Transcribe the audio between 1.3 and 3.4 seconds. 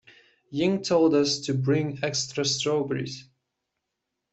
to bring extra strawberries.